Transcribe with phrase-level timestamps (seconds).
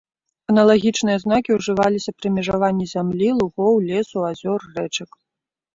[0.51, 5.09] Аналагічныя знакі ўжываліся пры межаванні зямлі, лугоў, лесу, азёр, рэчак.